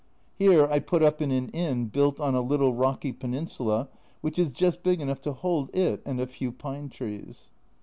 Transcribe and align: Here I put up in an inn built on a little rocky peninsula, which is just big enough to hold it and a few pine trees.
Here 0.33 0.65
I 0.65 0.79
put 0.79 1.03
up 1.03 1.21
in 1.21 1.29
an 1.29 1.49
inn 1.49 1.85
built 1.85 2.19
on 2.19 2.33
a 2.33 2.41
little 2.41 2.73
rocky 2.73 3.11
peninsula, 3.13 3.87
which 4.21 4.39
is 4.39 4.49
just 4.49 4.81
big 4.81 4.99
enough 4.99 5.21
to 5.21 5.31
hold 5.31 5.69
it 5.75 6.01
and 6.07 6.19
a 6.19 6.25
few 6.25 6.51
pine 6.51 6.89
trees. 6.89 7.51